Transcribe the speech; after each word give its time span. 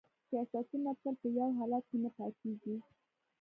سیاستونه 0.27 0.91
تل 1.01 1.13
په 1.21 1.27
یو 1.37 1.49
حالت 1.59 1.83
کې 1.89 1.97
نه 2.03 2.09
پاتیږي 2.17 2.75